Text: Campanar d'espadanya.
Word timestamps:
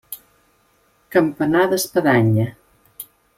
Campanar 1.17 1.67
d'espadanya. 1.75 2.47